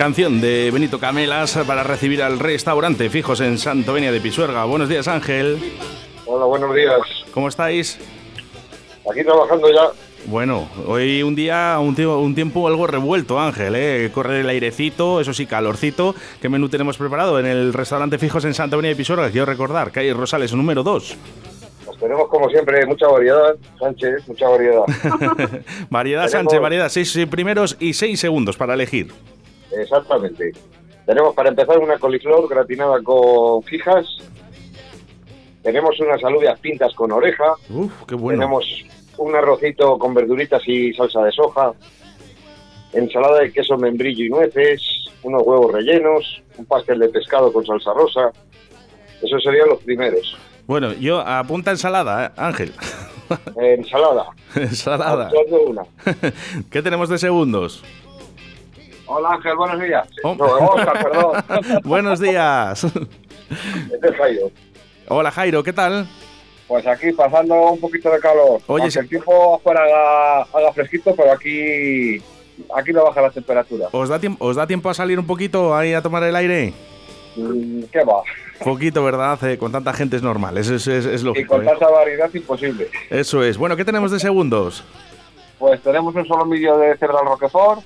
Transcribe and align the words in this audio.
Canción 0.00 0.40
de 0.40 0.70
Benito 0.72 0.98
Camelas 0.98 1.58
para 1.66 1.82
recibir 1.82 2.22
al 2.22 2.38
restaurante 2.38 3.10
fijos 3.10 3.42
en 3.42 3.58
Santo 3.58 3.92
Venia 3.92 4.10
de 4.10 4.18
Pisuerga. 4.18 4.64
Buenos 4.64 4.88
días, 4.88 5.06
Ángel. 5.08 5.58
Hola, 6.24 6.46
buenos 6.46 6.74
días. 6.74 7.00
¿Cómo 7.34 7.48
estáis? 7.48 7.98
Aquí 9.10 9.22
trabajando 9.22 9.70
ya. 9.70 9.90
Bueno, 10.24 10.70
hoy 10.86 11.22
un 11.22 11.34
día, 11.34 11.76
un, 11.80 12.00
un 12.00 12.34
tiempo 12.34 12.66
algo 12.66 12.86
revuelto, 12.86 13.38
Ángel, 13.38 13.74
¿eh? 13.76 14.10
Corre 14.10 14.40
el 14.40 14.48
airecito, 14.48 15.20
eso 15.20 15.34
sí, 15.34 15.44
calorcito. 15.44 16.14
¿Qué 16.40 16.48
menú 16.48 16.70
tenemos 16.70 16.96
preparado 16.96 17.38
en 17.38 17.44
el 17.44 17.74
restaurante 17.74 18.16
fijos 18.16 18.46
en 18.46 18.54
Santo 18.54 18.78
Venia 18.78 18.92
de 18.92 18.96
Pisuerga? 18.96 19.30
Quiero 19.30 19.44
recordar, 19.44 19.92
calle 19.92 20.14
Rosales, 20.14 20.54
número 20.54 20.82
2. 20.82 21.16
Pues 21.84 21.98
tenemos, 21.98 22.26
como 22.30 22.48
siempre, 22.48 22.86
mucha 22.86 23.06
variedad, 23.06 23.54
Sánchez, 23.78 24.26
mucha 24.26 24.48
variedad. 24.48 24.80
variedad, 25.90 26.26
Sánchez, 26.26 26.58
variedad. 26.58 26.88
Seis 26.88 27.18
primeros 27.30 27.76
y 27.78 27.92
seis 27.92 28.18
segundos 28.18 28.56
para 28.56 28.72
elegir. 28.72 29.12
Exactamente. 29.76 30.52
Tenemos 31.06 31.34
para 31.34 31.48
empezar 31.48 31.78
una 31.78 31.98
coliflor 31.98 32.48
gratinada 32.48 33.02
con 33.02 33.62
fijas. 33.64 34.06
Tenemos 35.62 35.98
unas 36.00 36.22
alubias 36.24 36.58
pintas 36.60 36.94
con 36.94 37.12
oreja. 37.12 37.54
Uf, 37.68 37.92
qué 38.06 38.14
bueno. 38.14 38.40
Tenemos 38.40 38.64
un 39.18 39.34
arrocito 39.34 39.98
con 39.98 40.14
verduritas 40.14 40.62
y 40.66 40.92
salsa 40.94 41.22
de 41.22 41.32
soja. 41.32 41.72
Ensalada 42.92 43.40
de 43.40 43.52
queso 43.52 43.76
membrillo 43.76 44.24
y 44.24 44.28
nueces. 44.28 44.82
Unos 45.22 45.42
huevos 45.44 45.72
rellenos. 45.72 46.42
Un 46.56 46.64
pastel 46.66 46.98
de 46.98 47.08
pescado 47.08 47.52
con 47.52 47.64
salsa 47.66 47.92
rosa. 47.92 48.30
Esos 49.22 49.42
serían 49.42 49.68
los 49.68 49.82
primeros. 49.82 50.36
Bueno, 50.66 50.92
yo 50.92 51.18
apunta 51.18 51.72
ensalada, 51.72 52.26
¿eh? 52.26 52.30
Ángel. 52.36 52.72
ensalada. 53.56 54.26
ensalada. 54.54 55.30
Una. 55.66 55.82
¿Qué 56.70 56.82
tenemos 56.82 57.08
de 57.08 57.18
segundos? 57.18 57.82
Hola 59.12 59.30
Ángel, 59.30 59.56
buenos 59.56 59.80
días. 59.80 60.08
Oh. 60.22 60.36
Oscar, 60.38 61.02
perdón. 61.02 61.80
buenos 61.84 62.20
días. 62.20 62.84
Este 62.84 64.08
es 64.08 64.16
Jairo. 64.16 64.50
Hola 65.08 65.32
Jairo, 65.32 65.64
¿qué 65.64 65.72
tal? 65.72 66.06
Pues 66.68 66.86
aquí 66.86 67.10
pasando 67.10 67.72
un 67.72 67.80
poquito 67.80 68.08
de 68.08 68.20
calor. 68.20 68.60
Oye, 68.68 68.84
Aunque 68.84 69.00
el 69.00 69.08
tiempo 69.08 69.56
afuera 69.56 69.80
haga, 70.52 70.72
fresquito, 70.72 71.12
pero 71.16 71.32
aquí 71.32 72.22
aquí 72.72 72.92
no 72.92 73.02
baja 73.02 73.20
la 73.20 73.30
temperatura. 73.30 73.88
¿Os 73.90 74.08
da, 74.08 74.20
tiempo, 74.20 74.44
¿Os 74.44 74.54
da 74.54 74.68
tiempo 74.68 74.88
a 74.88 74.94
salir 74.94 75.18
un 75.18 75.26
poquito 75.26 75.74
ahí 75.74 75.92
a 75.92 76.02
tomar 76.02 76.22
el 76.22 76.36
aire? 76.36 76.72
Mm, 77.34 77.82
¿Qué 77.90 78.04
va? 78.04 78.22
Poquito, 78.62 79.02
¿verdad? 79.02 79.42
Eh, 79.42 79.58
con 79.58 79.72
tanta 79.72 79.92
gente 79.92 80.14
es 80.14 80.22
normal, 80.22 80.56
es, 80.56 80.70
es, 80.70 80.86
es, 80.86 81.22
lógico. 81.24 81.56
Y 81.56 81.58
con 81.58 81.62
¿eh? 81.62 81.66
tanta 81.66 81.90
variedad 81.90 82.30
imposible. 82.32 82.88
Eso 83.10 83.42
es. 83.42 83.58
Bueno, 83.58 83.74
¿qué 83.74 83.84
tenemos 83.84 84.12
de 84.12 84.20
segundos? 84.20 84.84
Pues 85.58 85.82
tenemos 85.82 86.14
un 86.14 86.26
solomillo 86.26 86.78
de 86.78 86.96
cerdo 86.96 87.18
al 87.18 87.26
roquefort, 87.26 87.82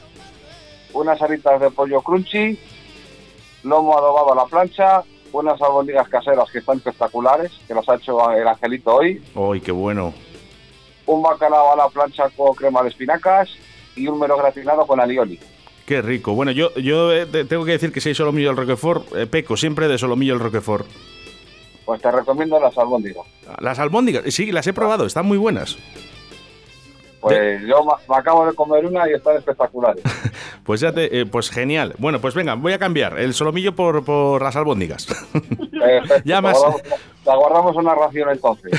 unas 0.95 1.21
aritas 1.21 1.61
de 1.61 1.71
pollo 1.71 2.01
crunchy, 2.01 2.59
lomo 3.63 3.99
adobado 3.99 4.33
a 4.33 4.37
la 4.37 4.47
plancha, 4.47 5.03
unas 5.33 5.61
albóndigas 5.61 6.09
caseras 6.09 6.51
que 6.51 6.59
están 6.59 6.79
espectaculares, 6.79 7.53
que 7.67 7.75
las 7.75 7.89
ha 7.89 7.97
hecho 7.97 8.31
el 8.31 8.47
Angelito 8.47 8.95
hoy. 8.95 9.23
¡Uy, 9.35 9.61
qué 9.61 9.73
bueno! 9.73 10.15
Un 11.07 11.23
bacalao 11.23 11.73
a 11.73 11.77
la 11.77 11.89
plancha 11.89 12.31
con 12.31 12.55
crema 12.55 12.83
de 12.83 12.89
espinacas 12.89 13.51
y 13.97 14.07
un 14.07 14.19
mero 14.19 14.37
gratinado 14.37 14.87
con 14.87 15.01
alioli. 15.01 15.39
Qué 15.87 16.01
rico. 16.01 16.33
Bueno, 16.33 16.51
yo, 16.53 16.73
yo 16.77 17.13
eh, 17.13 17.27
tengo 17.27 17.65
que 17.65 17.73
decir 17.73 17.93
que 17.93 18.01
si 18.01 18.11
hay 18.11 18.15
solomillo 18.15 18.49
al 18.49 18.57
Roquefort, 18.57 19.15
eh, 19.15 19.27
peco 19.27 19.57
siempre 19.57 19.87
de 19.87 19.99
solomillo 19.99 20.33
al 20.33 20.41
Roquefort. 20.41 20.87
Pues 21.85 22.01
te 22.01 22.11
recomiendo 22.11 22.59
las 22.59 22.79
albóndigas. 22.79 23.27
Las 23.61 23.79
albóndigas, 23.79 24.25
sí, 24.33 24.51
las 24.51 24.67
he 24.67 24.73
probado, 24.73 25.05
están 25.05 25.27
muy 25.27 25.37
buenas. 25.37 25.77
Pues 27.25 27.63
yo 27.63 27.83
me 28.07 28.17
acabo 28.17 28.45
de 28.47 28.53
comer 28.53 28.85
una 28.85 29.09
y 29.09 29.15
están 29.15 29.39
espectaculares. 29.39 30.05
pues 30.65 30.81
ya 30.81 30.93
te, 30.93 31.21
eh, 31.21 31.25
pues 31.25 31.49
genial. 31.49 31.95
Bueno, 31.97 32.21
pues 32.21 32.35
venga, 32.35 32.53
voy 32.53 32.75
a 32.75 32.79
cambiar 32.79 33.19
el 33.19 33.33
solomillo 33.33 33.75
por, 33.75 34.05
por 34.05 34.43
las 34.43 34.55
albóndigas. 34.57 35.07
ya 36.25 36.43
más. 36.43 36.59
Te 37.25 37.35
guardamos 37.35 37.75
una 37.77 37.95
ración 37.95 38.29
entonces. 38.29 38.73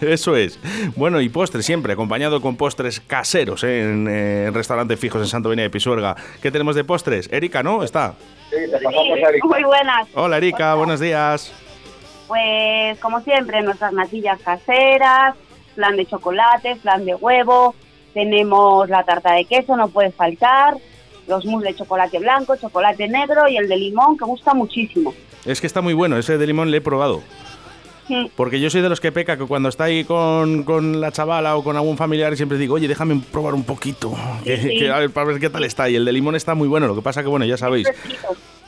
Eso 0.02 0.34
es. 0.34 0.58
Bueno, 0.96 1.20
y 1.20 1.28
postres 1.28 1.66
siempre, 1.66 1.92
acompañado 1.92 2.40
con 2.40 2.56
postres 2.56 3.00
caseros 3.00 3.64
¿eh? 3.64 3.82
en, 3.82 4.08
eh, 4.08 4.50
restaurantes 4.50 4.98
fijos 4.98 5.20
en 5.20 5.28
Santo 5.28 5.50
Venia 5.50 5.64
de 5.64 5.70
Pisuerga. 5.70 6.16
¿Qué 6.40 6.50
tenemos 6.50 6.76
de 6.76 6.84
postres? 6.84 7.30
Erika, 7.30 7.62
¿no? 7.62 7.82
¿Está? 7.82 8.14
Sí, 8.48 8.56
te 8.70 8.78
pasamos 8.78 9.18
a 9.22 9.28
Erika. 9.28 9.46
Muy 9.46 9.62
buenas. 9.62 10.08
Hola, 10.14 10.38
Erika, 10.38 10.74
buenos 10.74 11.00
días. 11.00 11.52
Pues, 12.28 12.98
como 13.00 13.20
siempre, 13.20 13.60
nuestras 13.60 13.92
natillas 13.92 14.40
caseras, 14.40 15.34
plan 15.74 15.96
de 15.96 16.06
chocolate, 16.06 16.76
plan 16.76 17.04
de 17.04 17.14
huevo, 17.14 17.74
tenemos 18.12 18.88
la 18.88 19.04
tarta 19.04 19.32
de 19.34 19.44
queso, 19.44 19.76
no 19.76 19.88
puede 19.88 20.10
faltar, 20.10 20.76
los 21.26 21.44
mousse 21.44 21.68
de 21.68 21.74
chocolate 21.74 22.18
blanco, 22.18 22.56
chocolate 22.56 23.08
negro 23.08 23.48
y 23.48 23.56
el 23.56 23.68
de 23.68 23.76
limón, 23.76 24.16
que 24.18 24.24
gusta 24.24 24.54
muchísimo. 24.54 25.14
Es 25.44 25.60
que 25.60 25.66
está 25.66 25.80
muy 25.80 25.94
bueno, 25.94 26.18
ese 26.18 26.38
de 26.38 26.46
limón 26.46 26.70
le 26.70 26.78
he 26.78 26.80
probado. 26.80 27.22
Porque 28.36 28.60
yo 28.60 28.70
soy 28.70 28.80
de 28.80 28.88
los 28.88 29.00
que 29.00 29.12
peca 29.12 29.36
que 29.36 29.46
cuando 29.46 29.68
está 29.68 29.84
ahí 29.84 30.04
con, 30.04 30.64
con, 30.64 31.00
la 31.00 31.12
chavala 31.12 31.56
o 31.56 31.62
con 31.62 31.76
algún 31.76 31.96
familiar 31.96 32.36
siempre 32.36 32.58
digo, 32.58 32.74
oye, 32.74 32.88
déjame 32.88 33.20
probar 33.30 33.54
un 33.54 33.64
poquito, 33.64 34.12
que, 34.44 34.90
a 34.90 34.98
ver, 34.98 35.10
para 35.10 35.26
ver 35.26 35.40
qué 35.40 35.50
tal 35.50 35.64
está. 35.64 35.88
Y 35.88 35.96
el 35.96 36.04
de 36.04 36.12
limón 36.12 36.34
está 36.34 36.54
muy 36.54 36.68
bueno, 36.68 36.86
lo 36.86 36.94
que 36.94 37.02
pasa 37.02 37.22
que, 37.22 37.28
bueno, 37.28 37.44
ya 37.44 37.56
sabéis, 37.56 37.88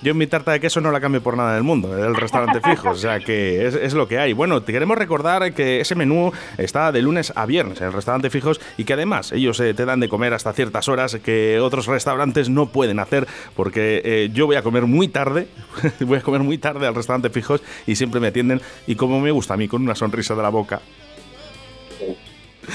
yo 0.02 0.12
en 0.12 0.18
mi 0.18 0.26
tarta 0.26 0.52
de 0.52 0.60
queso 0.60 0.80
no 0.80 0.90
la 0.90 1.00
cambio 1.00 1.22
por 1.22 1.36
nada 1.36 1.54
del 1.54 1.62
mundo, 1.62 1.96
el 1.96 2.14
restaurante 2.14 2.60
fijo, 2.60 2.90
o 2.90 2.94
sea 2.94 3.20
que 3.20 3.66
es, 3.66 3.94
lo 3.94 4.08
que 4.08 4.18
hay. 4.18 4.32
Bueno, 4.32 4.62
te 4.62 4.72
queremos 4.72 4.98
recordar 4.98 5.52
que 5.54 5.80
ese 5.80 5.94
menú 5.94 6.32
está 6.58 6.92
de 6.92 7.02
lunes 7.02 7.32
a 7.36 7.46
viernes 7.46 7.80
en 7.80 7.86
el 7.88 7.92
restaurante 7.92 8.30
fijos 8.30 8.60
y 8.76 8.84
que 8.84 8.94
además 8.94 9.32
ellos 9.32 9.60
eh, 9.60 9.74
te 9.74 9.84
dan 9.84 10.00
de 10.00 10.08
comer 10.08 10.34
hasta 10.34 10.52
ciertas 10.52 10.88
horas 10.88 11.16
que 11.16 11.60
otros 11.60 11.86
restaurantes 11.86 12.48
no 12.48 12.66
pueden 12.66 12.98
hacer 12.98 13.26
porque 13.54 14.02
eh, 14.04 14.30
yo 14.32 14.46
voy 14.46 14.56
a 14.56 14.62
comer 14.62 14.86
muy 14.86 15.08
tarde, 15.08 15.48
voy 16.00 16.18
a 16.18 16.22
comer 16.22 16.40
muy 16.42 16.58
tarde 16.58 16.86
al 16.86 16.94
restaurante 16.94 17.30
fijos 17.30 17.62
y 17.86 17.96
siempre 17.96 18.20
me 18.20 18.28
atienden 18.28 18.60
y 18.86 18.96
como 18.96 19.20
me 19.20 19.30
gusta 19.30 19.54
a 19.54 19.56
mí 19.56 19.68
con 19.68 19.82
una 19.82 19.94
sonrisa 19.94 20.34
de 20.34 20.42
la 20.42 20.48
boca. 20.48 20.80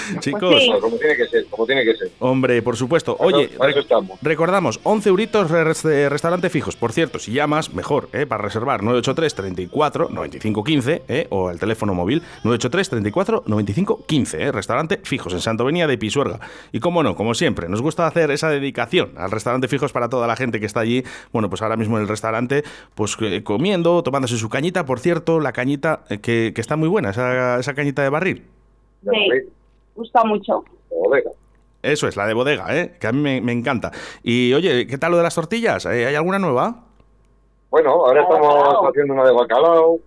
Chicos, 0.19 0.63
como 0.81 0.97
tiene 0.97 1.15
que 1.15 1.27
ser, 1.27 1.45
como 1.47 1.65
tiene 1.65 1.83
que 1.83 1.95
ser. 1.95 2.11
Hombre, 2.19 2.61
por 2.61 2.75
supuesto. 2.75 3.15
Oye, 3.19 3.49
recordamos, 4.21 4.79
11 4.83 5.09
euritos 5.09 5.51
de 5.51 6.09
restaurante 6.09 6.49
fijos. 6.49 6.75
Por 6.75 6.91
cierto, 6.91 7.19
si 7.19 7.31
llamas, 7.31 7.73
mejor, 7.73 8.09
¿eh? 8.13 8.25
para 8.25 8.43
reservar 8.43 8.83
983 8.83 9.35
34 9.35 10.09
95 10.09 10.63
15 10.63 11.03
¿eh? 11.07 11.27
o 11.29 11.49
el 11.49 11.59
teléfono 11.59 11.93
móvil 11.93 12.21
983 12.43 12.89
34 12.89 13.43
95 13.45 14.05
15 14.05 14.41
¿eh? 14.41 14.51
Restaurante 14.51 14.99
fijos 15.03 15.33
en 15.33 15.41
Santo 15.41 15.65
Venía 15.65 15.87
de 15.87 15.97
Pisuerga. 15.97 16.39
Y 16.71 16.79
como 16.79 17.03
no, 17.03 17.15
como 17.15 17.33
siempre, 17.33 17.69
nos 17.69 17.81
gusta 17.81 18.07
hacer 18.07 18.31
esa 18.31 18.49
dedicación 18.49 19.11
al 19.17 19.31
restaurante 19.31 19.67
fijos 19.67 19.91
para 19.91 20.09
toda 20.09 20.27
la 20.27 20.35
gente 20.35 20.59
que 20.59 20.65
está 20.65 20.81
allí. 20.81 21.03
Bueno, 21.31 21.49
pues 21.49 21.61
ahora 21.61 21.77
mismo 21.77 21.97
en 21.97 22.03
el 22.03 22.07
restaurante, 22.07 22.63
pues 22.95 23.17
eh, 23.21 23.43
comiendo, 23.43 24.03
tomándose 24.03 24.37
su 24.37 24.49
cañita. 24.49 24.85
Por 24.85 24.99
cierto, 24.99 25.39
la 25.39 25.51
cañita 25.51 26.03
eh, 26.09 26.19
que, 26.19 26.53
está 26.55 26.75
muy 26.75 26.87
buena, 26.87 27.11
esa, 27.11 27.59
esa 27.59 27.73
cañita 27.73 28.03
de 28.03 28.09
barril. 28.09 28.43
Sí 29.03 29.09
gusta 29.97 30.23
mucho. 30.23 30.63
Bodega. 30.89 31.31
Eso 31.81 32.07
es, 32.07 32.15
la 32.15 32.25
de 32.25 32.33
bodega, 32.33 32.75
¿eh? 32.75 32.97
que 32.99 33.07
a 33.07 33.11
mí 33.11 33.41
me, 33.41 33.51
encanta. 33.51 33.91
Y 34.23 34.53
oye, 34.53 34.87
¿qué 34.87 34.97
tal 34.97 35.11
lo 35.11 35.17
de 35.17 35.23
las 35.23 35.35
tortillas? 35.35 35.85
¿Eh? 35.85 36.05
¿Hay 36.05 36.15
alguna 36.15 36.39
nueva? 36.39 36.83
Bueno, 37.69 37.91
ahora 37.91 38.21
estamos 38.23 38.89
haciendo 38.89 39.13
una 39.13 39.25
de 39.25 39.33
bacalao. 39.33 39.99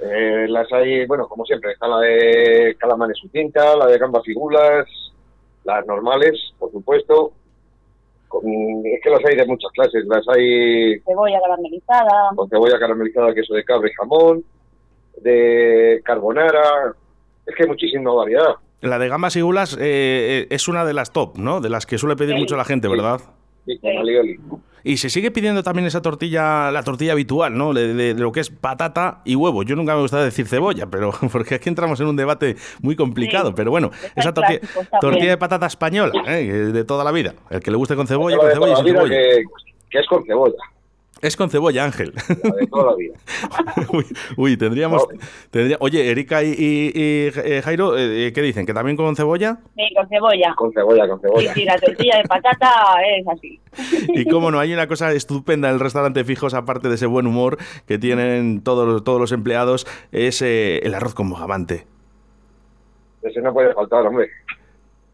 Eh, 0.00 0.46
las 0.48 0.70
hay, 0.72 1.06
bueno, 1.06 1.26
como 1.26 1.44
siempre, 1.46 1.72
está 1.72 1.88
la 1.88 2.00
de 2.00 2.76
calamares 2.78 3.16
su 3.18 3.28
tinta, 3.28 3.76
la 3.76 3.86
de 3.86 3.98
gambas 3.98 4.24
figulas, 4.24 4.86
las 5.64 5.86
normales, 5.86 6.38
por 6.58 6.70
supuesto. 6.70 7.32
es 8.84 9.00
que 9.02 9.10
las 9.10 9.24
hay 9.24 9.36
de 9.36 9.46
muchas 9.46 9.70
clases. 9.72 10.04
Las 10.06 10.28
hay. 10.28 11.00
Cebolla 11.00 11.40
caramelizada. 11.40 12.30
Con 12.34 12.48
cebolla 12.48 12.78
caramelizada, 12.78 13.34
queso 13.34 13.54
de 13.54 13.64
cabra 13.64 13.88
y 13.88 13.94
jamón. 13.94 14.44
De 15.22 16.02
carbonara, 16.04 16.94
es 17.46 17.54
que 17.54 17.62
hay 17.62 17.68
muchísima 17.68 18.12
variedad. 18.12 18.56
La 18.80 18.98
de 18.98 19.08
gambas 19.08 19.36
y 19.36 19.40
gulas 19.40 19.74
eh, 19.74 19.78
eh, 19.80 20.46
es 20.50 20.68
una 20.68 20.84
de 20.84 20.92
las 20.92 21.12
top, 21.12 21.38
¿no? 21.38 21.60
De 21.60 21.70
las 21.70 21.86
que 21.86 21.98
suele 21.98 22.16
pedir 22.16 22.36
mucho 22.36 22.56
la 22.56 22.64
gente, 22.64 22.88
¿verdad? 22.88 23.20
Sí, 23.64 23.78
con 23.78 23.96
alioli. 23.96 24.38
Y 24.84 24.98
se 24.98 25.10
sigue 25.10 25.32
pidiendo 25.32 25.64
también 25.64 25.86
esa 25.86 26.00
tortilla, 26.00 26.70
la 26.70 26.84
tortilla 26.84 27.12
habitual, 27.12 27.56
¿no? 27.56 27.74
De, 27.74 28.14
lo 28.14 28.30
que 28.30 28.38
es 28.38 28.50
patata 28.50 29.22
y 29.24 29.34
huevo. 29.34 29.64
Yo 29.64 29.74
nunca 29.74 29.96
me 29.96 30.02
gusta 30.02 30.22
decir 30.22 30.46
cebolla, 30.46 30.86
pero 30.86 31.10
porque 31.32 31.56
aquí 31.56 31.68
entramos 31.68 31.98
en 32.00 32.06
un 32.06 32.16
debate 32.16 32.56
muy 32.82 32.94
complicado. 32.94 33.54
pero 33.54 33.70
bueno, 33.70 33.90
esa 34.14 34.32
tortilla, 34.32 34.60
tortilla 35.00 35.30
de 35.30 35.38
patata 35.38 35.66
española, 35.66 36.12
¿eh? 36.28 36.44
de 36.46 36.84
toda 36.84 37.02
la 37.02 37.10
vida. 37.10 37.34
El 37.50 37.60
que 37.60 37.70
le 37.70 37.76
guste 37.76 37.96
con 37.96 38.06
cebolla, 38.06 38.36
con 38.36 38.50
cebolla 38.50 38.72
y 38.72 38.76
sin 38.76 38.86
cebolla. 38.86 39.16
que 39.90 39.98
es 39.98 40.06
con 40.06 40.24
cebolla. 40.24 40.58
Es 41.22 41.34
con 41.34 41.48
cebolla, 41.48 41.84
Ángel. 41.84 42.12
de 42.28 42.66
toda 42.66 42.90
la 42.90 42.96
vida. 42.96 43.14
uy, 44.36 44.56
tendríamos. 44.58 45.06
oye, 45.80 46.10
Erika 46.10 46.42
y, 46.42 46.92
eh, 46.94 47.62
Jairo, 47.64 47.96
eh, 47.96 48.32
¿qué 48.34 48.42
dicen? 48.42 48.66
¿Que 48.66 48.74
también 48.74 48.98
con 48.98 49.16
cebolla? 49.16 49.58
Sí, 49.74 49.82
con 49.94 50.08
cebolla. 50.08 50.54
Con 50.56 50.72
cebolla, 50.72 51.08
con 51.08 51.20
cebolla. 51.20 51.54
Sí, 51.54 51.64
la 51.64 51.78
tortilla 51.78 52.18
de 52.18 52.24
patata 52.24 52.70
es 53.16 53.26
así. 53.28 53.60
y 54.08 54.28
cómo 54.28 54.50
no, 54.50 54.58
hay 54.58 54.74
una 54.74 54.86
cosa 54.86 55.10
estupenda 55.12 55.68
en 55.68 55.74
el 55.74 55.80
restaurante 55.80 56.22
Fijos, 56.24 56.52
aparte 56.52 56.88
de 56.88 56.96
ese 56.96 57.06
buen 57.06 57.26
humor 57.26 57.56
que 57.86 57.98
tienen 57.98 58.62
todos, 58.62 59.02
todos 59.02 59.20
los 59.20 59.32
empleados, 59.32 59.86
es 60.12 60.42
eh, 60.42 60.80
el 60.82 60.94
arroz 60.94 61.14
con 61.14 61.28
mojamante. 61.28 61.86
Ese 63.22 63.40
no 63.40 63.54
puede 63.54 63.72
faltar, 63.72 64.06
hombre. 64.06 64.28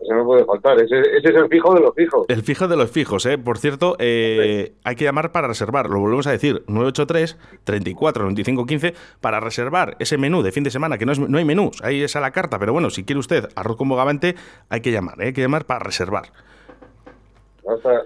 Ese 0.02 0.14
no 0.14 0.24
puede 0.24 0.44
faltar, 0.44 0.80
ese, 0.80 1.00
es 1.00 1.24
el 1.24 1.48
fijo 1.48 1.74
de 1.74 1.80
los 1.80 1.94
fijos. 1.94 2.26
El 2.28 2.42
fijo 2.42 2.66
de 2.66 2.76
los 2.76 2.90
fijos, 2.90 3.24
¿eh? 3.26 3.38
Por 3.38 3.58
cierto, 3.58 3.94
eh, 4.00 4.72
hay 4.82 4.96
que 4.96 5.04
llamar 5.04 5.30
para 5.30 5.46
reservar, 5.46 5.88
lo 5.88 6.00
volvemos 6.00 6.26
a 6.26 6.32
decir, 6.32 6.64
983 6.66 7.38
34 7.62 8.24
95 8.24 8.66
15 8.66 8.94
para 9.20 9.38
reservar 9.38 9.96
ese 10.00 10.18
menú 10.18 10.42
de 10.42 10.50
fin 10.50 10.64
de 10.64 10.70
semana, 10.70 10.98
que 10.98 11.06
no, 11.06 11.12
es, 11.12 11.20
no 11.20 11.38
hay 11.38 11.44
menús, 11.44 11.80
ahí 11.84 12.02
es 12.02 12.16
a 12.16 12.20
la 12.20 12.32
carta, 12.32 12.58
pero 12.58 12.72
bueno, 12.72 12.90
si 12.90 13.04
quiere 13.04 13.20
usted 13.20 13.48
arroz 13.54 13.76
con 13.76 13.88
bogavante, 13.88 14.34
hay 14.68 14.80
que 14.80 14.90
llamar, 14.90 15.20
¿eh? 15.20 15.26
hay 15.26 15.32
que 15.32 15.40
llamar 15.40 15.66
para 15.66 15.80
reservar. 15.84 16.24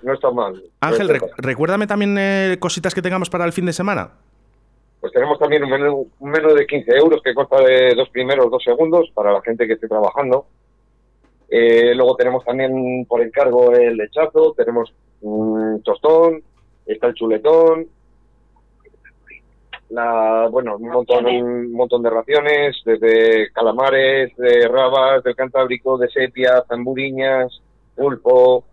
No 0.03 0.13
está, 0.13 0.31
mal. 0.31 0.63
Ángel, 0.81 1.19
recuérdame 1.39 1.87
también 1.87 2.17
eh, 2.19 2.59
cositas 2.61 2.95
que 2.95 3.01
tengamos 3.01 3.31
para 3.31 3.47
el 3.47 3.53
fin 3.53 3.65
de 3.65 3.73
semana. 3.73 4.11
Pues 5.01 5.13
tenemos 5.15 5.39
también 5.39 5.65
un 5.65 5.71
menú, 5.71 6.09
un 6.19 6.31
menú 6.31 6.53
de 6.55 6.67
15 6.67 6.91
euros 6.97 7.23
que 7.23 7.33
consta 7.33 7.63
de 7.63 7.95
dos 7.95 8.09
primeros, 8.11 8.51
dos 8.51 8.63
segundos 8.63 9.11
para 9.15 9.33
la 9.33 9.41
gente 9.41 9.67
que 9.67 9.75
esté 9.75 9.89
trabajando. 9.89 10.47
Eh, 11.49 11.95
luego 11.95 12.17
tenemos 12.17 12.45
también 12.45 13.05
por 13.07 13.23
encargo 13.23 13.73
el 13.73 13.97
lechazo, 13.97 14.55
tenemos 14.57 14.93
un 15.21 15.81
tostón, 15.83 16.43
está 16.85 17.09
el 17.09 17.15
chuletón, 17.15 17.87
la, 19.91 20.49
bueno, 20.51 20.77
un 20.77 20.89
montón, 20.89 21.27
un 21.27 21.73
montón 21.73 22.03
de 22.03 22.11
raciones, 22.11 22.77
desde 22.85 23.51
calamares, 23.53 24.37
de 24.37 24.67
rabas, 24.69 25.23
del 25.23 25.37
Cantábrico, 25.37 25.97
de 25.97 26.09
sepia, 26.09 26.65
zamburiñas, 26.69 27.63
pulpo, 27.95 28.65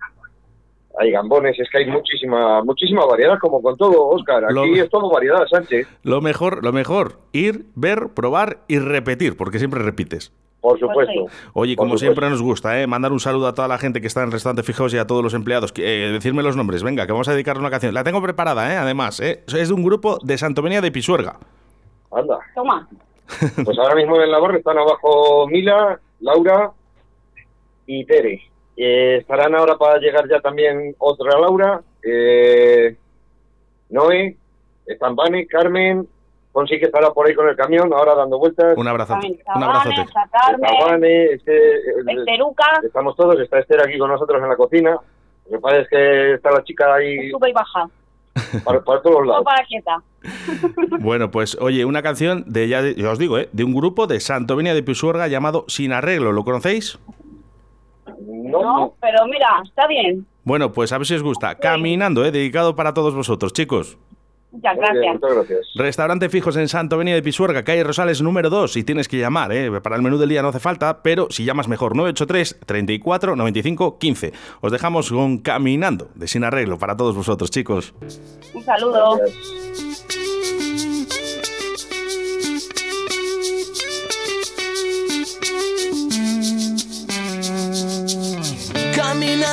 hay 1.00 1.12
gambones, 1.12 1.60
es 1.60 1.70
que 1.70 1.80
hay 1.80 1.86
muchísima 1.88 2.64
muchísima 2.64 3.06
variedad, 3.06 3.38
como 3.40 3.62
con 3.62 3.76
todo, 3.78 4.10
Oscar. 4.10 4.46
Aquí 4.46 4.80
es 4.80 4.90
todo 4.90 5.10
variedad, 5.10 5.46
Sánchez. 5.50 5.88
Lo 6.04 6.22
mejor, 6.22 6.64
lo 6.64 6.72
mejor, 6.72 7.20
ir, 7.32 7.66
ver, 7.76 8.10
probar 8.14 8.60
y 8.68 8.80
repetir, 8.80 9.36
porque 9.36 9.60
siempre 9.60 9.82
repites. 9.82 10.32
Por 10.64 10.80
supuesto. 10.80 11.26
Oye, 11.52 11.76
como 11.76 11.98
siempre 11.98 12.30
nos 12.30 12.42
gusta, 12.42 12.82
¿eh? 12.82 12.88
mandar 12.88 13.12
un 13.12 13.20
saludo 13.20 13.48
a 13.48 13.54
toda 13.54 13.68
la 13.68 13.78
gente 13.78 14.00
que 14.00 14.08
está 14.08 14.22
en 14.22 14.28
el 14.28 14.32
restaurante 14.32 14.64
Fijaos 14.64 14.94
y 14.94 14.98
a 14.98 15.06
todos 15.06 15.22
los 15.22 15.34
empleados. 15.34 15.74
Eh, 15.76 16.10
decirme 16.14 16.42
los 16.42 16.56
nombres, 16.56 16.84
venga, 16.84 17.06
que 17.06 17.12
vamos 17.12 17.28
a 17.28 17.34
dedicar 17.34 17.58
una 17.58 17.70
canción. 17.70 17.94
La 17.94 18.06
tengo 18.06 18.22
preparada, 18.22 18.74
¿eh? 18.74 18.78
además. 18.78 19.20
¿eh? 19.20 19.44
Es 19.46 19.68
de 19.68 19.74
un 19.74 19.84
grupo 19.84 20.20
de 20.24 20.38
Santomenía 20.38 20.80
de 20.80 20.90
Pisuerga. 20.90 21.38
Anda. 22.12 22.40
Toma. 22.56 22.88
Pues 23.66 23.78
ahora 23.78 23.96
mismo 23.96 24.22
en 24.22 24.32
la 24.32 24.40
barra 24.40 24.58
están 24.58 24.78
abajo 24.78 25.48
Mila, 25.48 26.00
Laura 26.22 26.72
y 27.86 28.06
Tere. 28.06 28.42
Eh, 28.78 29.18
estarán 29.18 29.56
ahora 29.56 29.78
para 29.78 30.00
llegar 30.00 30.30
ya 30.30 30.40
también 30.40 30.96
otra 30.98 31.38
Laura, 31.38 31.82
eh, 32.04 32.96
Noé, 33.90 34.38
están 34.86 35.16
Vane, 35.18 35.46
Carmen, 35.46 36.08
Fonsi 36.54 36.80
que 36.80 36.86
estará 36.86 37.10
por 37.12 37.28
ahí 37.28 37.34
con 37.34 37.50
el 37.50 37.56
camión, 37.56 37.92
ahora 37.92 38.14
dando 38.14 38.38
vueltas. 38.38 38.78
Un 38.78 38.88
abrazo. 38.88 39.16
Un 39.56 39.64
abrazote. 39.64 40.06
este, 41.34 41.82
estamos 42.84 43.16
todos, 43.16 43.40
está 43.40 43.58
Esther 43.60 43.82
aquí 43.82 43.98
con 43.98 44.10
nosotros 44.10 44.42
en 44.42 44.50
la 44.50 44.56
cocina. 44.56 45.00
Lo 45.50 45.58
que 45.58 45.60
pasa 45.60 45.78
es 45.80 45.90
que 45.90 46.34
está 46.36 46.52
la 46.52 46.64
chica 46.64 46.94
ahí. 46.94 47.32
Sube 47.32 47.50
y 47.50 47.54
baja. 47.54 47.90
Para, 48.64 48.82
todos 48.82 49.28
lados. 49.28 49.44
para 49.46 49.64
quieta. 49.66 50.02
bueno, 51.00 51.30
pues 51.30 51.56
oye, 51.62 51.86
una 51.86 52.02
canción 52.02 52.44
de, 52.48 52.68
ya, 52.68 52.82
os 53.12 53.20
digo, 53.20 53.38
¿eh? 53.38 53.48
de 53.52 53.64
un 53.64 53.76
grupo 53.76 54.08
de 54.08 54.20
Santovenia 54.20 54.74
de 54.74 54.82
Pisuerga 54.82 55.28
llamado 55.28 55.66
Sin 55.68 55.92
Arreglo. 55.92 56.32
¿Lo 56.32 56.44
conocéis? 56.44 56.98
No, 58.26 58.96
pero 59.00 59.26
mira, 59.28 59.48
está 59.64 59.86
bien. 59.86 60.26
Bueno, 60.44 60.72
pues 60.72 60.92
a 60.94 60.98
ver 60.98 61.06
si 61.06 61.14
os 61.14 61.22
gusta. 61.22 61.56
Caminando, 61.56 62.26
¿eh? 62.26 62.32
dedicado 62.32 62.76
para 62.76 62.96
todos 62.96 63.14
vosotros, 63.14 63.54
chicos. 63.54 64.00
Muchas 64.54 64.78
gracias. 64.78 65.14
muchas 65.16 65.36
gracias. 65.36 65.68
Restaurante 65.74 66.30
Fijos 66.30 66.56
en 66.58 66.68
Santo 66.68 66.96
Avenida 66.96 67.16
de 67.16 67.24
Pisuerga, 67.24 67.64
calle 67.64 67.84
Rosales 67.84 68.22
número 68.22 68.52
2. 68.52 68.78
Y 68.78 68.84
tienes 68.84 69.08
que 69.08 69.18
llamar, 69.18 69.52
¿eh? 69.52 69.82
para 69.82 69.96
el 69.96 70.04
menú 70.04 70.20
del 70.20 70.30
día 70.30 70.44
no 70.44 70.50
hace 70.50 70.60
falta, 70.60 71.02
pero 71.02 71.28
si 71.32 71.44
llamas 71.44 71.68
mejor, 71.68 71.96
983 71.96 72.60
34 72.64 73.36
95 73.36 73.98
15. 73.98 74.34
Os 74.62 74.72
dejamos 74.72 75.10
con 75.10 75.40
Caminando, 75.40 76.10
de 76.14 76.28
Sin 76.28 76.44
Arreglo, 76.44 76.78
para 76.78 76.96
todos 76.96 77.16
vosotros, 77.16 77.50
chicos. 77.50 77.96
Un 78.54 78.64
saludo. 78.64 79.20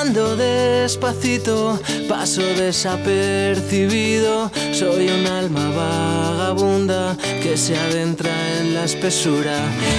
Despacito, 0.00 1.78
paso 2.08 2.40
desapercibido. 2.40 4.50
Soy 4.72 5.10
un 5.10 5.26
alma 5.26 5.70
vagabunda 5.72 7.18
que 7.42 7.58
se 7.58 7.76
adentra 7.76 8.30
en 8.58 8.74
la 8.74 8.84
espesura 8.84 9.58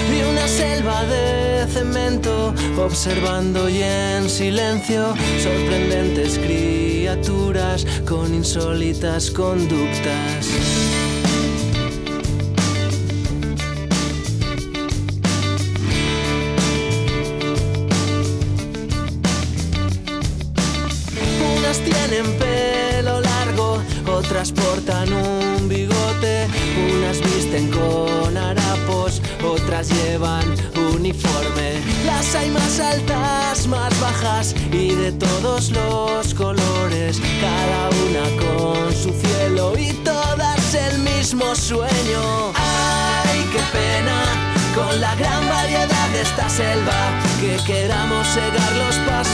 de 0.10 0.28
una 0.28 0.48
selva 0.48 1.06
de 1.06 1.68
cemento, 1.72 2.52
observando 2.80 3.70
y 3.70 3.84
en 3.84 4.28
silencio 4.28 5.14
sorprendentes 5.40 6.40
criaturas 6.40 7.86
con 8.08 8.34
insólitas 8.34 9.30
conductas. 9.30 10.48
Portan 24.50 25.14
un 25.14 25.70
bigote, 25.70 26.48
unas 26.96 27.20
visten 27.22 27.70
con 27.70 28.36
harapos, 28.36 29.22
otras 29.44 29.90
llevan 29.90 30.46
uniforme. 30.96 31.80
Las 32.08 32.34
hay 32.34 32.50
más 32.50 32.80
altas, 32.80 33.68
más 33.68 34.00
bajas 34.02 34.56
y 34.72 34.96
de 34.96 35.12
todos 35.12 35.70
los 35.72 36.34
colores, 36.34 37.22
cada 37.40 37.90
una 38.08 38.24
con 38.44 38.92
su 38.96 39.12
cielo 39.12 39.74
y 39.78 39.94
todas 40.04 40.74
el 40.74 40.98
mismo 41.00 41.54
sueño. 41.54 42.52
¡Ay, 42.56 43.46
qué 43.54 43.62
pena! 43.78 44.24
Con 44.74 45.00
la 45.02 45.14
gran 45.16 45.48
variedad 45.50 46.10
de 46.14 46.22
esta 46.22 46.50
selva, 46.50 47.00
que 47.42 47.58
queramos 47.68 48.28
cegar 48.28 48.72
los 48.78 48.96
pasos 49.08 49.31